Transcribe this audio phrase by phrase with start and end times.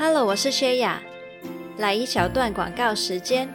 [0.00, 1.02] Hello，我是薛雅，
[1.76, 3.48] 来一小段广告时间。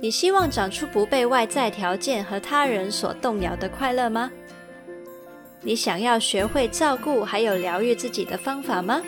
[0.00, 4.30] 你希望长出不被外在条件和他人所动摇的快乐吗？
[5.60, 9.02] 你想要学会照顾还有疗愈自己的方法吗？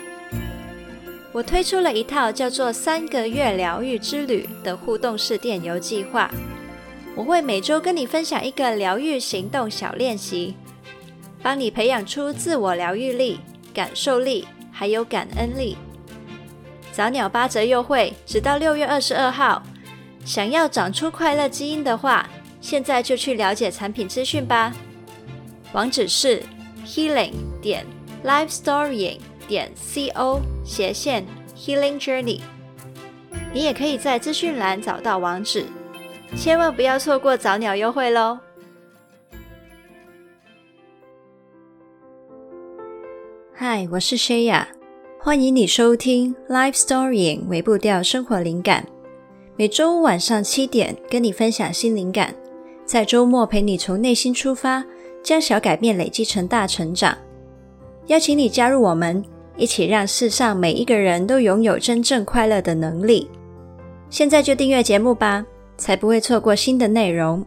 [1.31, 6.29] 我推出了一套叫做“三个月疗愈之旅”的互动式电邮计划。
[7.15, 10.53] 我会每周跟你分享一个疗愈行动小练习，
[11.41, 13.39] 帮你培养出自我疗愈力、
[13.73, 15.75] 感受力还有感恩力。
[16.93, 19.63] 早鸟八折优惠，直到六月二十二号。
[20.23, 22.29] 想要长出快乐基因的话，
[22.61, 24.71] 现在就去了解产品资讯吧。
[25.73, 26.43] 网址是
[26.85, 27.83] healing 点
[28.23, 31.25] lifestorying 点 co 斜线
[31.57, 32.41] healing journey。
[33.51, 35.65] 你也可以在资讯栏找到网址，
[36.37, 38.37] 千万不要错过早鸟优惠喽！
[43.55, 44.82] 嗨，我是 Shaya。
[45.25, 48.85] 欢迎你收听《Life Storying》微步调生活灵感，
[49.55, 52.35] 每周五晚上七点跟你分享新灵感，
[52.85, 54.83] 在周末陪你从内心出发，
[55.23, 57.17] 将小改变累积成大成长。
[58.07, 59.23] 邀请你加入我们，
[59.55, 63.29] 一起让世上每一个人都拥有真正快乐的能力。
[64.09, 65.45] 现在就订阅节目吧，
[65.77, 67.45] 才不会错过新的内容。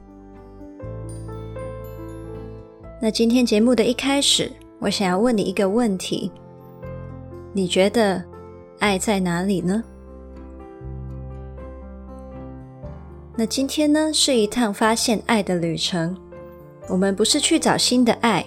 [3.02, 6.32] 那今天节目的一开始，我想要问你一个问题。
[7.56, 8.22] 你觉得
[8.80, 9.82] 爱在哪里呢？
[13.34, 16.14] 那今天呢，是一趟发现爱的旅程。
[16.86, 18.44] 我们不是去找新的爱，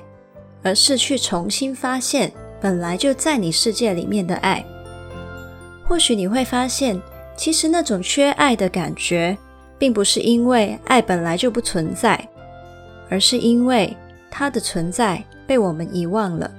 [0.61, 4.63] 而是去重新发现本来就在你世界里面的爱。
[5.87, 7.01] 或许你会发现，
[7.35, 9.35] 其实那种缺爱的感觉，
[9.79, 12.29] 并不是因为爱本来就不存在，
[13.09, 13.97] 而是因为
[14.29, 16.51] 它的存在被我们遗忘了。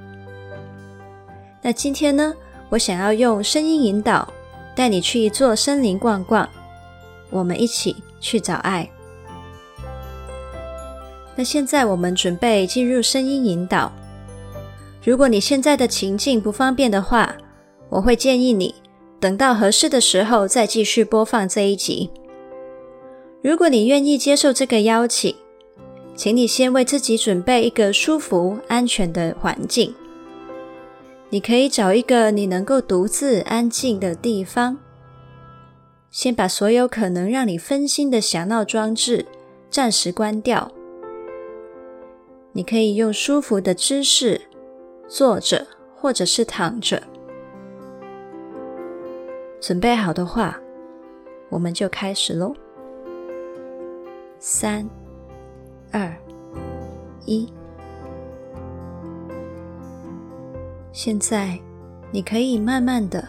[1.62, 2.34] 那今天呢，
[2.70, 4.27] 我想要用声音引导，
[4.75, 6.48] 带你去一座森林逛逛，
[7.28, 8.88] 我们一起去找爱。
[11.37, 13.93] 那现在我们准备进入声音引导。
[15.04, 17.34] 如果你现在的情境不方便的话，
[17.88, 18.75] 我会建议你
[19.19, 22.10] 等到合适的时候再继续播放这一集。
[23.42, 25.34] 如果你愿意接受这个邀请，
[26.15, 29.94] 请你先为自己准备一个舒服、安全的环境。
[31.32, 34.78] 你可以找一个你能够独自安静的地方，
[36.10, 39.26] 先把所有可能让你分心的响闹装置
[39.70, 40.72] 暂时关掉。
[42.52, 44.41] 你可以用舒服的姿势
[45.06, 45.64] 坐着，
[45.94, 47.00] 或者是躺着。
[49.60, 50.58] 准备好的话，
[51.48, 52.52] 我们就开始喽。
[54.41, 54.84] 三、
[55.92, 56.12] 二、
[57.24, 57.48] 一。
[60.93, 61.59] 现在，
[62.11, 63.27] 你可以慢慢的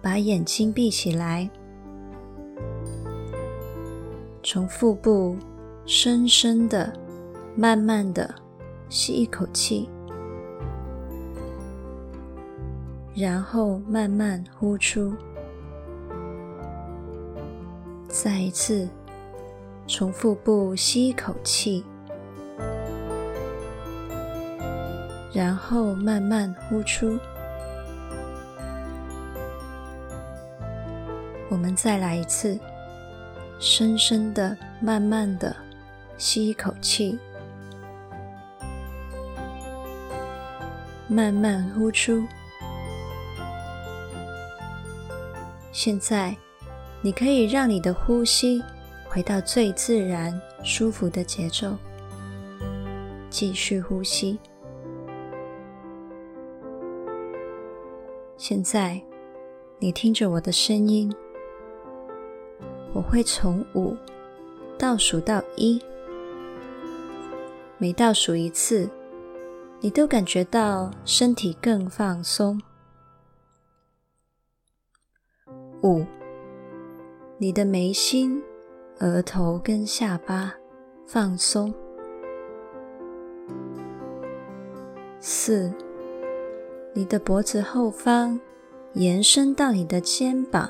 [0.00, 1.48] 把眼睛闭起来，
[4.42, 5.36] 从腹部
[5.84, 6.92] 深深的、
[7.54, 8.34] 慢慢的
[8.88, 9.88] 吸一口气，
[13.14, 15.12] 然后慢慢呼出。
[18.08, 18.88] 再一次，
[19.86, 21.84] 从腹部吸一口气。
[25.36, 27.18] 然后慢慢呼出。
[31.50, 32.58] 我们再来一次，
[33.60, 35.54] 深深的、慢慢的
[36.16, 37.18] 吸一口气，
[41.06, 42.26] 慢慢呼出。
[45.70, 46.34] 现在，
[47.02, 48.64] 你可以让你的呼吸
[49.06, 51.76] 回到最自然、舒服的节奏，
[53.28, 54.40] 继续呼吸。
[58.48, 59.02] 现在，
[59.80, 61.12] 你听着我的声音，
[62.94, 63.96] 我会从五
[64.78, 65.82] 倒数到一，
[67.76, 68.88] 每倒数一次，
[69.80, 72.62] 你都感觉到身体更放松。
[75.82, 76.06] 五，
[77.38, 78.40] 你的眉心、
[79.00, 80.54] 额头跟下巴
[81.04, 81.74] 放松。
[85.18, 85.74] 四。
[86.96, 88.40] 你的脖子后方
[88.94, 90.66] 延伸到你的肩膀，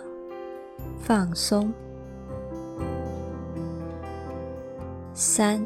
[0.98, 1.72] 放松。
[5.14, 5.64] 三，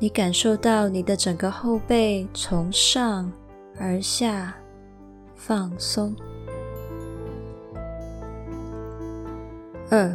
[0.00, 3.30] 你感受到你的整个后背从上
[3.78, 4.52] 而下
[5.36, 6.12] 放松。
[9.88, 10.12] 二，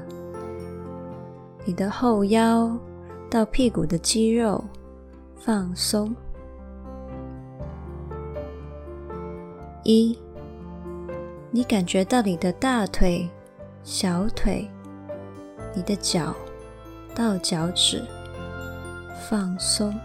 [1.64, 2.78] 你的后腰
[3.32, 4.62] 到屁股的肌肉
[5.38, 6.14] 放松。
[9.90, 10.20] 一，
[11.50, 13.26] 你感觉到你的大腿、
[13.86, 14.70] 小腿、
[15.74, 16.36] 你的脚
[17.16, 18.04] 到脚趾
[19.30, 19.98] 放松。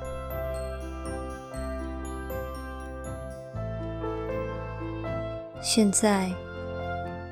[5.60, 6.30] 现在，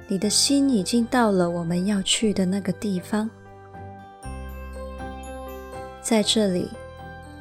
[0.08, 3.30] 你的心已经到了我们要去的那个地方，
[6.02, 6.68] 在这里，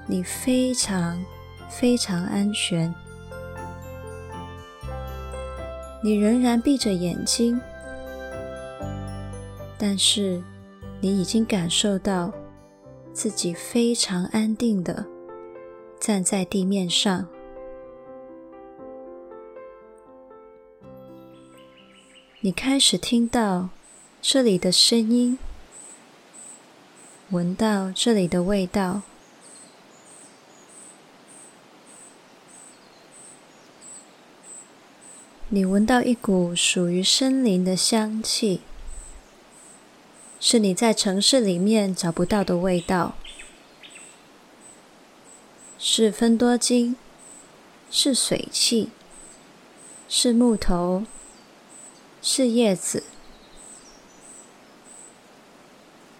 [0.05, 1.19] 你非常
[1.67, 2.93] 非常安全。
[6.01, 7.59] 你仍然闭着眼睛，
[9.77, 10.41] 但是
[11.01, 12.31] 你已经感受到
[13.11, 15.05] 自己非常安定的
[15.99, 17.27] 站在地面上。
[22.39, 23.67] 你开始听到
[24.21, 25.37] 这里的声音，
[27.31, 29.01] 闻到这里的味道。
[35.51, 38.61] 你闻到一股属于森林的香气，
[40.39, 43.15] 是你在城市里面找不到的味道，
[45.79, 46.95] 是芬多精，
[47.89, 48.91] 是水汽，
[50.07, 51.05] 是木头，
[52.21, 53.01] 是叶子。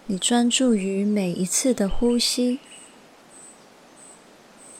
[0.06, 2.58] 你专注于每一次的呼吸，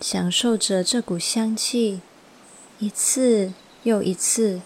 [0.01, 2.01] 享受着这股香气，
[2.81, 3.53] 一次。
[3.83, 4.61] 又一次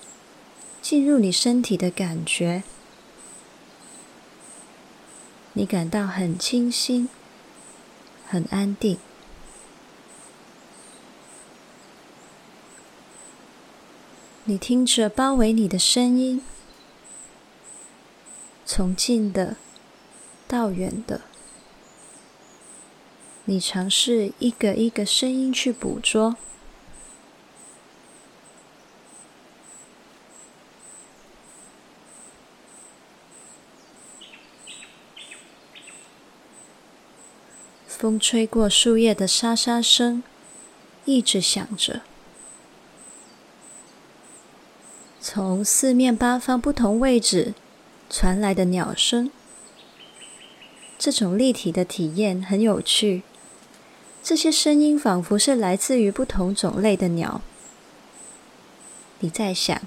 [0.83, 2.65] 进入你身体的感觉，
[5.53, 7.09] 你感到很清新，
[8.27, 8.99] 很安定。
[14.47, 16.43] 你听着包围你的声音，
[18.67, 19.57] 从近的
[20.49, 21.23] 到远的，
[23.45, 26.37] 你尝试一个一个声音去捕捉。
[38.05, 40.23] 风吹过树叶的沙沙声，
[41.07, 42.03] 一直响着。
[45.23, 47.55] 从四面八方不同位置
[48.11, 49.31] 传来的鸟声，
[50.99, 53.23] 这种立体的体验很有趣。
[54.23, 57.41] 这些声音仿佛是来自于不同种类的鸟。
[59.21, 59.81] 你在想，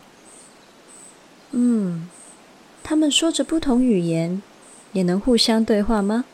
[1.51, 2.09] 嗯，
[2.81, 4.41] 他们说着不同语言，
[4.93, 6.25] 也能互相对话吗？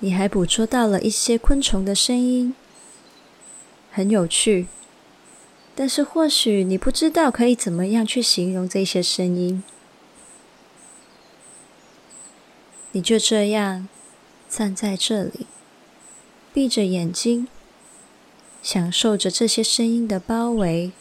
[0.00, 2.54] 你还捕捉到了一些昆虫的声音，
[3.92, 4.66] 很有趣。
[5.74, 9.62] 但是或许你不知道可以怎么样去形容这些声音。
[12.92, 13.88] 你就这样
[14.48, 15.46] 站在这里，
[16.52, 17.46] 闭着眼睛，
[18.62, 20.92] 享受着这些声音的包围，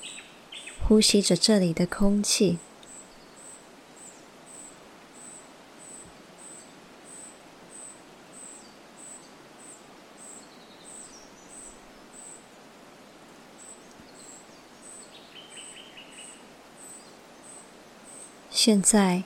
[0.88, 2.60] 呼吸着这里的空气。
[18.62, 19.24] 现在，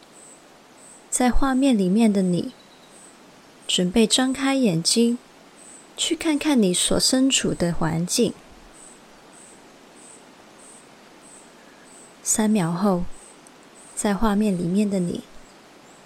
[1.09, 2.53] 在画面里面的你，
[3.67, 5.17] 准备张开眼睛，
[5.97, 8.31] 去看看你所身处的环境。
[12.21, 13.05] 三秒后，
[13.95, 15.23] 在画面里面的你，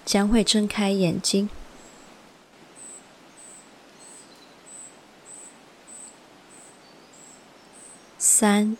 [0.06, 1.50] 将会睁开眼睛。
[8.16, 8.74] 三、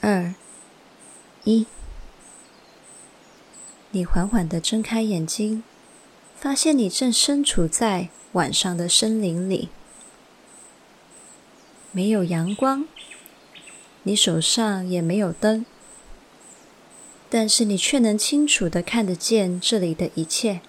[0.00, 0.34] 二、
[1.44, 1.64] 一。
[3.96, 5.62] 你缓缓地睁开眼睛，
[6.38, 9.70] 发现你正身处在晚上的森林里，
[11.92, 12.86] 没有阳光，
[14.02, 15.64] 你手上也没有灯，
[17.30, 20.60] 但是你却能清楚地看得见这里的一切。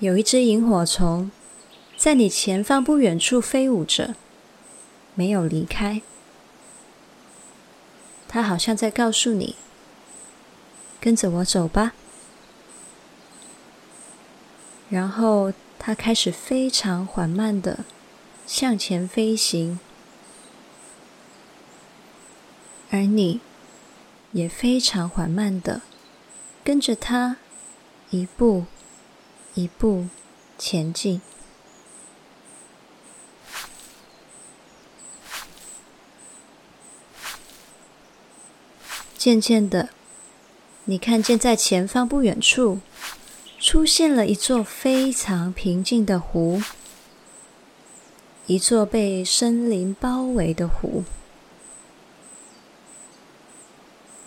[0.00, 1.30] 有一只萤火虫
[1.96, 4.16] 在你前方不远处飞舞着，
[5.14, 6.02] 没有离开。
[8.32, 9.56] 他好像在告诉你
[11.02, 11.94] ：“跟着我走吧。”
[14.88, 17.84] 然后他开始非常缓慢的
[18.46, 19.80] 向前飞行，
[22.92, 23.40] 而你
[24.30, 25.82] 也非常缓慢的
[26.62, 27.38] 跟着他
[28.10, 28.66] 一步
[29.54, 30.06] 一步
[30.56, 31.20] 前进。
[39.20, 39.90] 渐渐的，
[40.86, 42.80] 你看见在前方不远处
[43.58, 46.62] 出现了一座非常平静的湖。
[48.46, 51.04] 一座被森林包围的湖。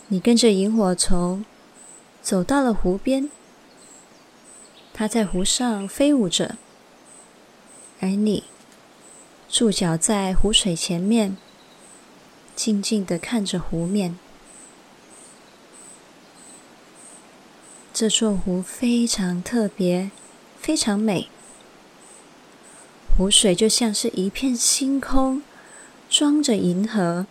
[0.09, 1.43] 你跟着萤火虫
[2.21, 3.31] 走到了湖边，
[4.93, 6.55] 它在湖上飞舞着，
[7.99, 8.43] 而你
[9.49, 11.35] 驻脚在湖水前面，
[12.55, 14.19] 静静地看着湖面。
[17.93, 20.09] 这座湖非常特别，
[20.59, 21.29] 非常美。
[23.15, 25.43] 湖水就像是一片星空，
[26.09, 27.27] 装着银河。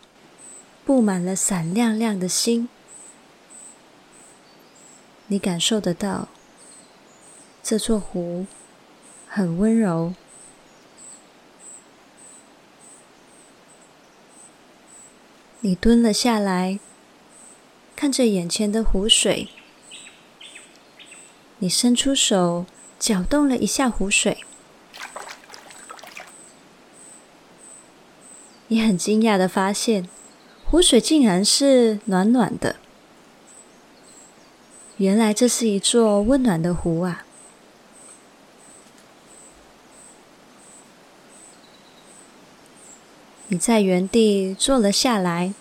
[0.84, 2.68] 布满了闪亮亮的星，
[5.28, 6.28] 你感受得到，
[7.62, 8.46] 这座湖
[9.28, 10.14] 很温柔。
[15.60, 16.80] 你蹲了下来，
[17.94, 19.48] 看着眼前的湖水，
[21.62, 22.66] 你伸出手，
[22.98, 24.44] 搅动了一下湖水，
[28.66, 30.08] 你很惊讶的发现。
[30.64, 32.74] 湖水竟然是暖暖的，
[34.96, 37.24] 原来这是一座温暖的湖啊！
[43.46, 45.54] 你在原地坐了下来，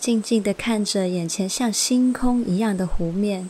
[0.00, 3.48] 静静的看着眼前像星空一样的湖面，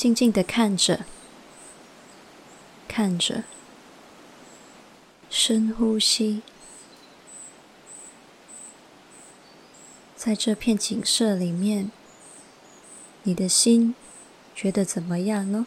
[0.00, 1.04] 静静的看着，
[2.88, 3.44] 看着，
[5.28, 6.40] 深呼吸。
[10.16, 11.90] 在这片景色里面，
[13.24, 13.94] 你的心
[14.54, 15.66] 觉得怎么样呢？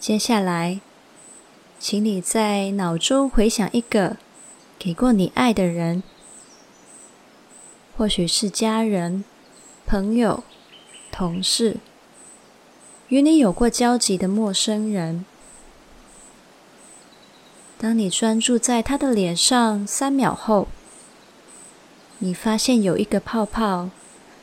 [0.00, 0.80] 接下来，
[1.78, 4.16] 请你在脑中回想一个
[4.78, 6.02] 给过你爱的人，
[7.94, 9.22] 或许是家人、
[9.86, 10.42] 朋友。
[11.12, 11.76] 同事，
[13.08, 15.26] 与你有过交集的陌生人，
[17.76, 20.68] 当你专注在他的脸上三秒后，
[22.20, 23.90] 你发现有一个泡泡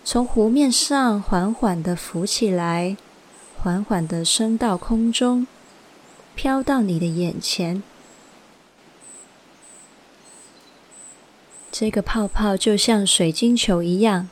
[0.04, 2.96] 从湖面上缓缓的浮起来，
[3.62, 5.48] 缓缓的升到空中，
[6.36, 7.84] 飘到你的眼前。
[11.72, 14.30] 这个泡泡就像水晶球一样。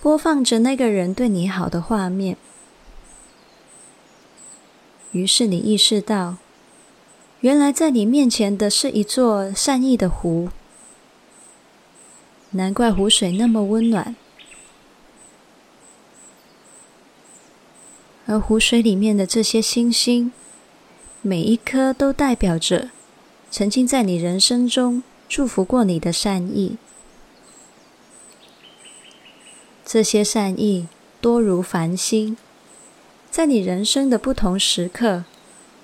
[0.00, 2.36] 播放着那个人对你好的画面，
[5.12, 6.36] 于是你意识到，
[7.40, 10.50] 原来在你面前的是一座善意的湖，
[12.50, 14.14] 难怪湖水那么温暖，
[18.26, 20.32] 而湖水里面的这些星星，
[21.20, 22.90] 每一颗都代表着
[23.50, 26.78] 曾经在你人生中祝福过你的善意。
[29.84, 30.88] 这些善意
[31.20, 32.36] 多如繁星，
[33.30, 35.24] 在你人生的不同时刻，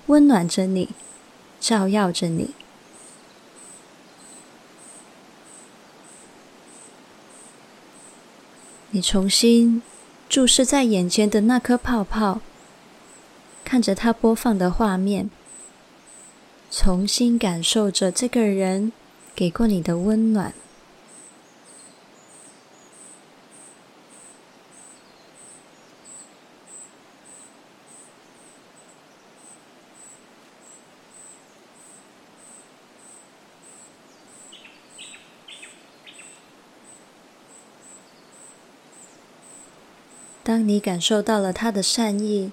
[0.07, 0.89] 温暖着你，
[1.59, 2.55] 照耀着你。
[8.93, 9.81] 你重新
[10.31, 12.39] 注视在眼前的那颗泡泡，
[13.65, 15.29] 看着它播放的画面，
[16.71, 18.93] 重新感受着这个人
[19.35, 20.53] 给过你的温暖。
[40.51, 42.51] 当你感受到了他的善意，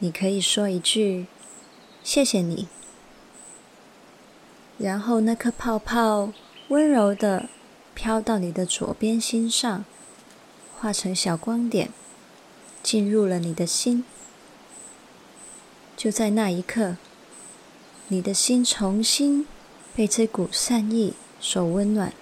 [0.00, 1.26] 你可以说一句
[2.04, 2.68] “谢谢你”，
[4.76, 6.34] 然后那颗泡泡
[6.68, 7.48] 温柔地
[7.94, 9.86] 飘到你的左边心上，
[10.78, 11.88] 化成小光点，
[12.82, 14.04] 进入了你的心。
[15.96, 16.98] 就在那一刻，
[18.08, 19.46] 你的心重新
[19.94, 22.12] 被这股善意所温暖。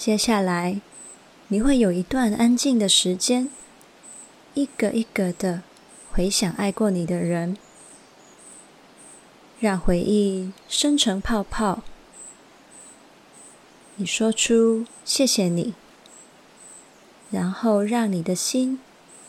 [0.00, 0.80] 接下来，
[1.48, 3.50] 你会有一段安静的时间，
[4.54, 5.62] 一个一个的
[6.10, 7.58] 回想爱过你的人，
[9.60, 11.82] 让回忆生成泡泡。
[13.96, 15.74] 你说出“谢谢你”，
[17.30, 18.80] 然后让你的心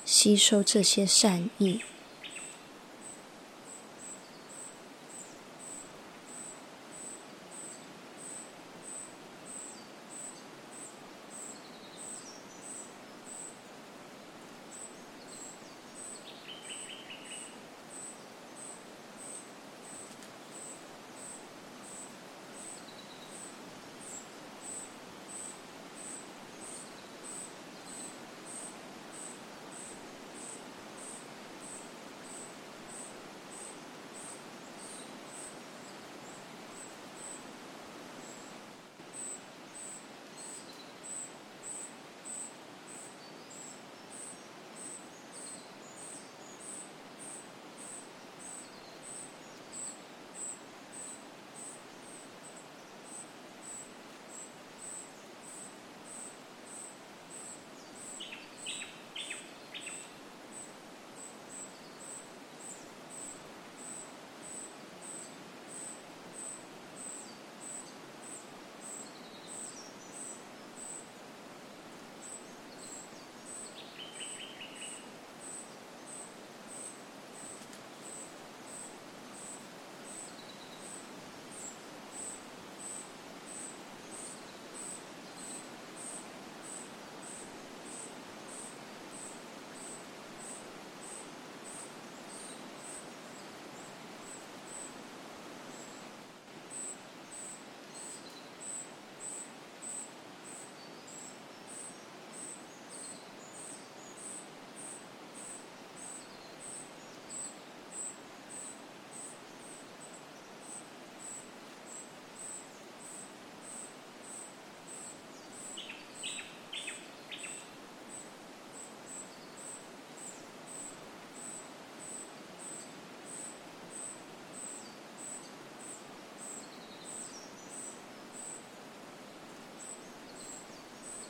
[0.05, 1.81] 吸收这些善意。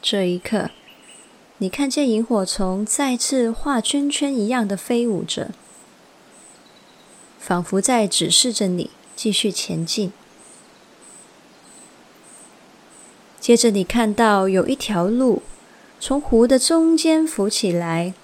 [0.02, 0.72] 这一刻，
[1.60, 5.52] 你看见萤火虫再次画圈圈一样的飞舞着，
[7.40, 10.12] 仿佛在指示着你继续前进。
[13.40, 15.44] 接着，你看到有一条路
[16.00, 18.16] 从湖的中间浮起来，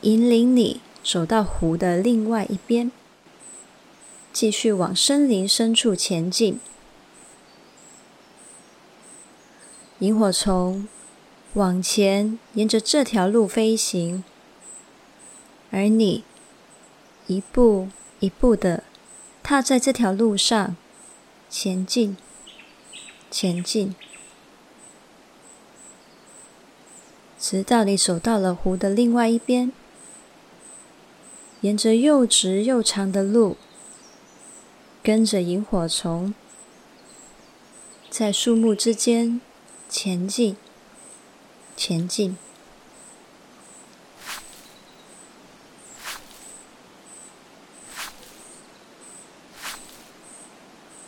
[0.00, 2.90] 引领你走到湖的另外一边，
[4.32, 6.58] 继续往森林深处前进。
[10.00, 10.88] 萤火虫
[11.54, 14.24] 往前沿着这条路飞行，
[15.70, 16.24] 而你
[17.26, 18.82] 一步一步的
[19.42, 20.76] 踏在这条路上
[21.48, 22.16] 前进。
[23.30, 23.94] 前进，
[27.38, 29.70] 直到你走到了湖的另外一边，
[31.60, 33.56] 沿着又直又长的路，
[35.00, 36.34] 跟着萤火虫，
[38.10, 39.40] 在树木之间
[39.90, 40.56] 前进，
[41.76, 42.36] 前进。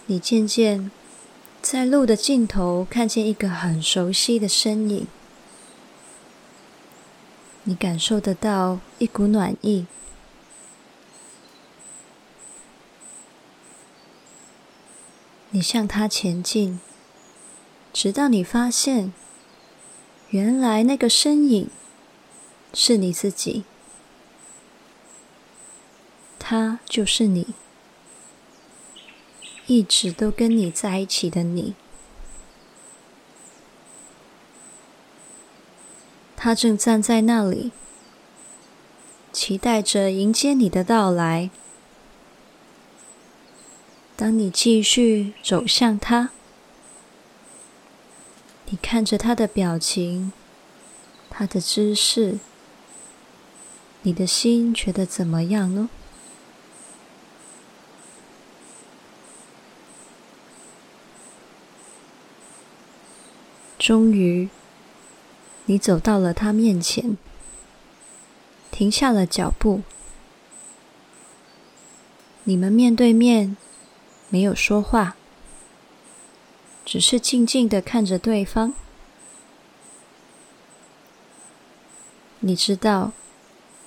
[0.07, 0.91] 你渐渐。
[1.63, 5.07] 在路的尽头，看见一个很熟悉的身影，
[7.63, 9.87] 你感受得到一股暖意。
[15.51, 16.81] 你向他前进，
[18.03, 19.13] 直到你发现，
[20.31, 21.71] 原来那个身影
[22.75, 23.63] 是你自己，
[26.37, 27.55] 他就是你。
[29.69, 31.77] 一直都跟你在一起的你，
[36.35, 37.71] 他正站在那里，
[39.33, 41.51] 期待着迎接你的到来。
[44.17, 46.33] 当你继续走向他，
[48.73, 50.33] 你看着他的表情，
[51.29, 52.39] 他的姿势，
[54.01, 55.91] 你的心觉得怎么样呢？
[63.79, 64.49] 终于，
[65.67, 67.19] 你走到了他面前，
[68.71, 69.83] 停下了脚步。
[72.45, 73.55] 你们面对面，
[74.31, 75.15] 没有说话，
[76.85, 78.75] 只是静静的看着对方。
[82.41, 83.13] 你知道，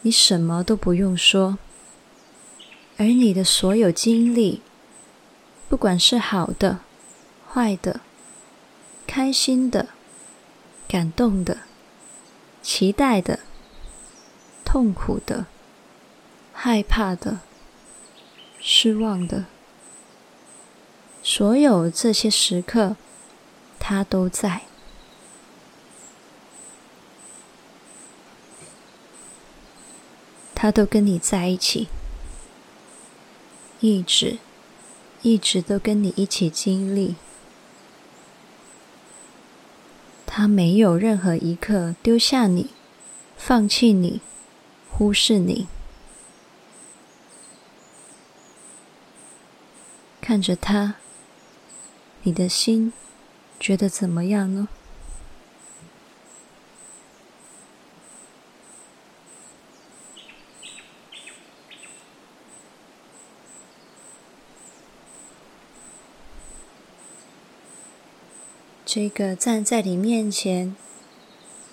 [0.02, 1.58] 你什么都不用说，
[2.98, 4.62] 而你的所有经历，
[5.68, 6.80] 不管是好的、
[7.52, 8.02] 坏的。
[9.08, 9.90] 开心的、
[10.88, 11.60] 感动的、
[12.64, 13.40] 期待的、
[14.66, 15.46] 痛苦的、
[16.52, 17.40] 害怕的、
[18.60, 19.46] 失望的，
[21.28, 22.96] 所有这些时刻，
[23.80, 24.62] 他都在，
[30.54, 31.88] 他都跟你在一起，
[33.80, 34.38] 一直、
[35.24, 37.16] 一直都跟你一起经历。
[40.28, 42.70] 他没有任何一刻丢下你、
[43.36, 44.22] 放弃你、
[44.92, 45.68] 忽视你。
[50.22, 50.96] 看着他，
[52.28, 52.92] 你的心
[53.60, 54.68] 觉得怎么样呢？
[68.84, 70.76] 这个站在你面前，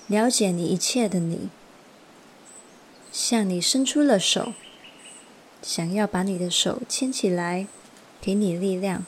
[0.07, 1.49] 了解你一切的你，
[3.11, 4.53] 向你伸出了手，
[5.63, 7.67] 想要把你的手牵起来，
[8.21, 9.07] 给你力量。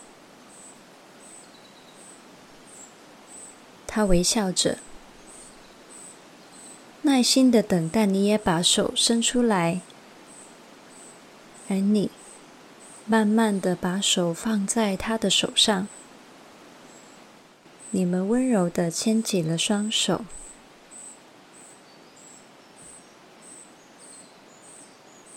[3.94, 4.78] 他微笑着，
[7.02, 9.83] 耐心的等待你也把手伸出来，
[11.68, 12.11] 而你
[13.07, 15.87] 慢慢的把手放在他的手上。
[17.92, 20.24] 你们温柔的牵紧了双手，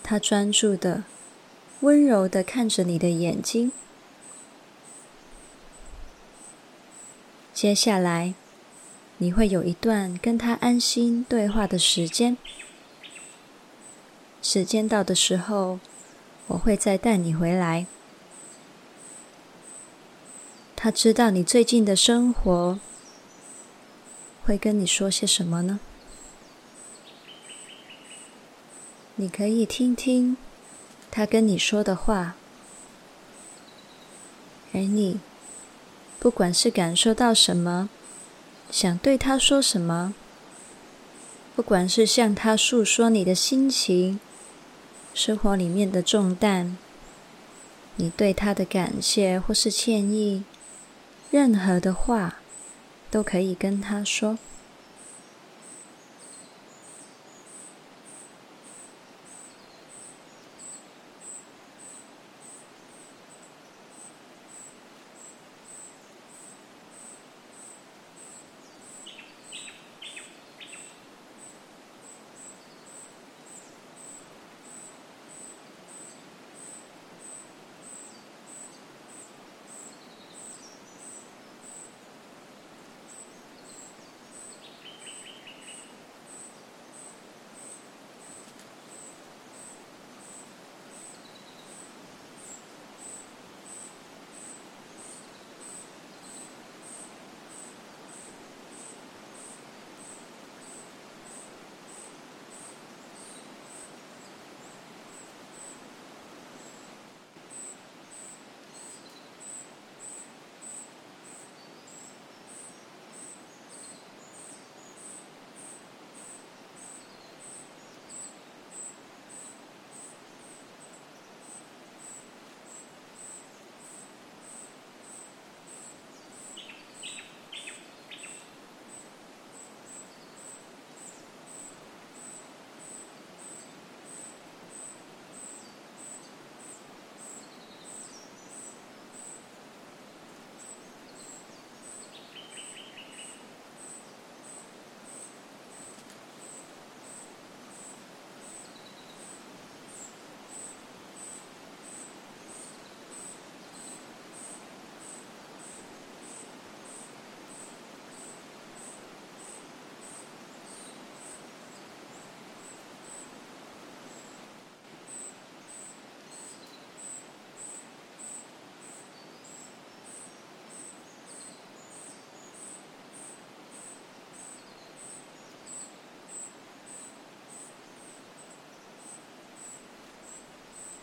[0.02, 1.04] 他专注的、
[1.82, 3.72] 温柔的看着你的眼睛。
[7.54, 8.34] 接下来，
[9.20, 12.38] 你会有一段跟他安心对话的时间。
[14.42, 15.80] 时间到的时候，
[16.48, 17.88] 我会再带你回来。
[20.76, 22.80] 他知道你最近的生活，
[24.46, 25.80] 会跟你说些什么呢？
[29.16, 30.38] 你可以听听
[31.10, 32.36] 他跟你说的话，
[34.72, 35.20] 而你
[36.20, 37.90] 不管是感受到什么，
[38.70, 40.14] 想对他说什么，
[41.56, 44.20] 不管是向他诉说你的心情、
[45.14, 46.78] 生活里面的重担，
[47.96, 50.44] 你对他的感谢或是歉意，
[51.32, 52.40] 任何的话
[53.10, 54.38] 都可以跟他说。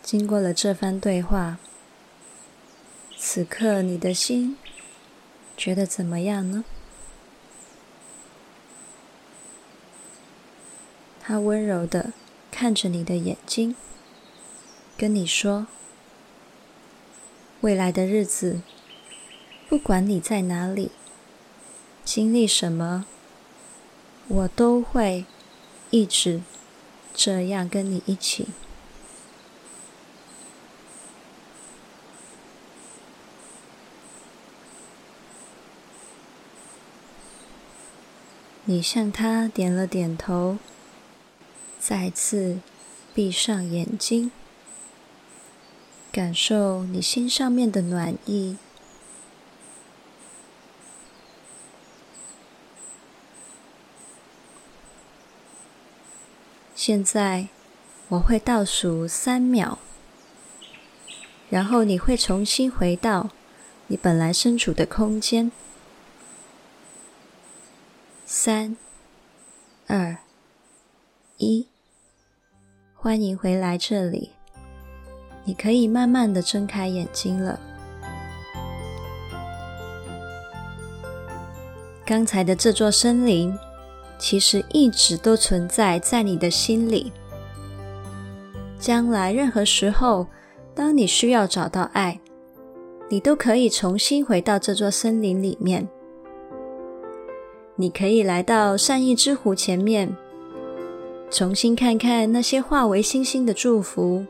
[0.04, 1.58] 经过了这番对话，
[3.16, 4.58] 此刻你的心
[5.56, 6.62] 觉得怎么样呢？
[11.18, 12.12] 他温柔地
[12.50, 13.74] 看着你的眼睛，
[14.94, 15.66] 跟你说
[17.62, 18.60] ：“未来的日子，
[19.70, 20.90] 不管你在哪里，
[22.04, 23.06] 经历什么，
[24.28, 25.24] 我都会
[25.88, 26.42] 一直
[27.14, 28.48] 这样跟你一起。”
[38.66, 40.56] 你向他点了点头，
[41.78, 42.60] 再次
[43.12, 44.30] 闭上眼睛，
[46.10, 48.56] 感受你心上面的暖意。
[56.74, 57.48] 现在
[58.08, 59.78] 我会倒数三秒，
[61.50, 63.28] 然后你会重新回到
[63.88, 65.52] 你本来身处的空间。
[68.46, 68.76] 三、
[69.86, 70.14] 二、
[71.38, 71.66] 一，
[72.94, 74.32] 欢迎回来这里。
[75.44, 77.58] 你可以慢慢的睁开眼睛了。
[82.04, 83.58] 刚才的这座森林，
[84.18, 87.10] 其实一直都存在在你的心里。
[88.78, 90.26] 将来任何时候，
[90.74, 92.20] 当你需要找到爱，
[93.08, 95.88] 你都可以重新回到这座森林里面。
[97.76, 100.16] 你可以来到善意之湖前面，
[101.28, 104.24] 重新看看那些化为星星的祝福，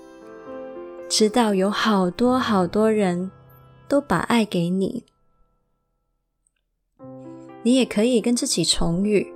[1.10, 3.30] 知道有好多好多人
[3.86, 5.04] 都把爱给你。
[7.62, 9.30] 你也可以跟自己重遇：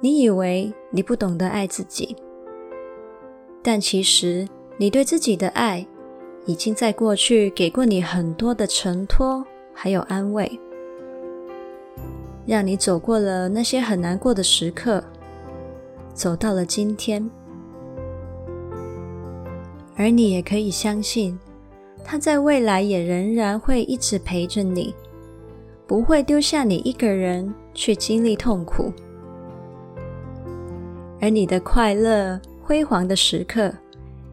[0.00, 2.16] 你以为你不懂得爱自己，
[3.62, 4.48] 但其实
[4.78, 5.86] 你对自己的爱
[6.46, 10.58] 已经在过去给过你很多的承托，还有安慰。
[12.46, 15.02] 让你走过了那些很难过的时刻，
[16.12, 17.30] 走到了今天，
[19.96, 21.38] 而你也可以相信，
[22.04, 24.94] 他在未来也仍然会一直陪着你，
[25.86, 28.92] 不会丢下你一个人去经历痛苦，
[31.20, 33.72] 而你的快乐辉煌的时刻，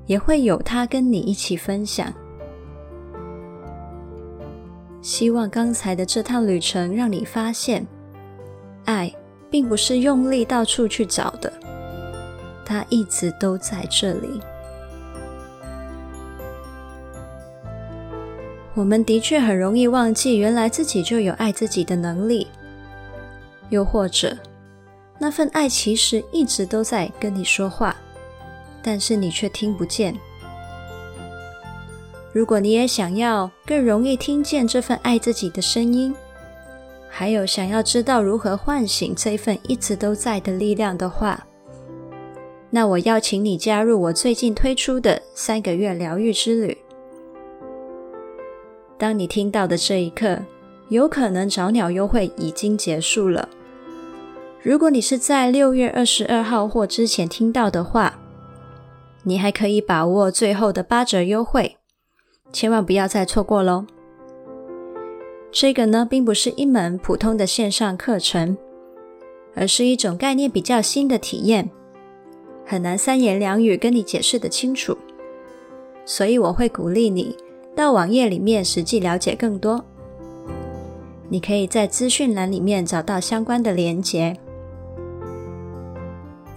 [0.06, 2.12] 也会有他跟你一起分享。
[5.02, 7.86] 希望刚才的这趟旅程让你发现，
[8.88, 9.14] 爱
[9.52, 11.54] 并不是用力到处去找的，
[12.66, 14.42] 它一直都在这里。
[18.74, 22.48] 我们的确很容易忘记，原来自己就有爱自己的能力，
[23.70, 24.38] 又或者
[25.20, 27.96] 那份爱其实一直都在跟你说话，
[28.82, 30.16] 但是你却听不见。
[32.32, 36.14] 如果你也想要更容易听见这份爱自己的声音，
[37.20, 41.48] 还有想要知道如何唤醒这份一直都在的力量的话，
[42.70, 46.78] 那我邀请你加入我最近推出的三个月疗愈之旅。
[49.00, 50.38] 当你听到的这一刻，
[50.90, 53.50] 有可能早鸟优惠已经结束了。
[54.62, 58.20] 如果你是在六月二十二号或之前听到的话，
[59.24, 61.78] 你还可以把握最后的八折优惠，
[62.54, 63.88] 千万不要再错过喽。
[65.52, 68.58] 这个呢，并不是一门普通的线上课程，
[69.56, 71.70] 而是一种概念比较新的体验，
[72.66, 74.96] 很难三言两语跟你解释得清楚，
[76.06, 77.36] 所以我会鼓励你。
[77.76, 79.84] 到网页里面实际了解更多，
[81.30, 84.36] 你可以在资讯栏里面找到相关的连结。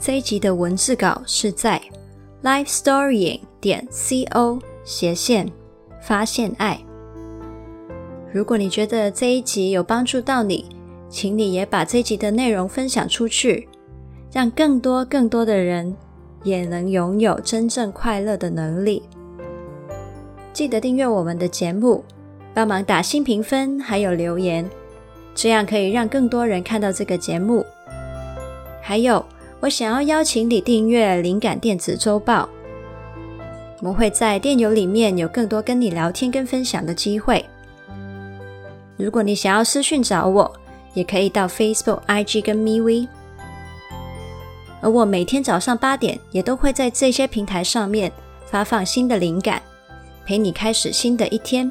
[0.00, 1.80] 这一集的文字稿是在
[2.42, 5.50] lifestorying 点 co 斜线
[6.00, 6.82] 发现爱。
[8.32, 10.64] 如果你觉得这一集有帮助到你，
[11.08, 13.68] 请你也把这一集的内容分享出去，
[14.32, 15.96] 让更多更多的人
[16.44, 19.02] 也能拥有真正快乐的能力。
[20.52, 22.04] 记得订阅我们的节目，
[22.54, 24.68] 帮忙打新评分，还有留言，
[25.34, 27.66] 这样可以让更多人看到这个节目。
[28.80, 29.24] 还有，
[29.58, 32.48] 我想要邀请你订阅灵感电子周报，
[33.80, 37.44] 我们会在电邮里面有更多跟你聊天跟分享的机会。
[39.00, 40.52] 如果你想要私讯找我，
[40.94, 43.08] 也可以到 Facebook、IG 跟 MeWe，
[44.80, 48.12] 而我每天早上八点也都会在这些平台上面
[48.46, 49.62] 发放新的灵感。
[50.26, 51.70] 陪你开始新的一天，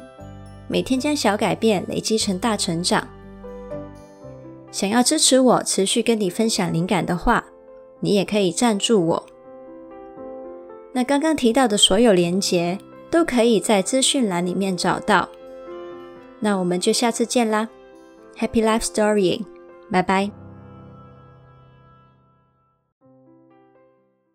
[0.68, 3.06] 每天将小改变累积成大成长。
[4.70, 7.44] 想要支持我持续跟你分享灵感的话，
[8.00, 9.26] 你也可以赞助我。
[10.92, 12.78] 那刚刚提到的所有连结
[13.10, 15.28] 都可以在资讯栏里面找到。
[16.40, 17.68] 那我们就下次见啦
[18.38, 19.44] ，Happy Life Storying，
[19.90, 20.39] 拜拜。